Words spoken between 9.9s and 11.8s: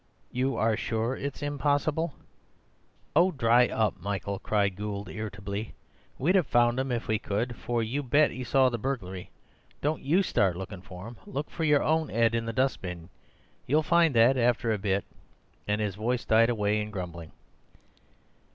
YOU start looking for 'im. Look for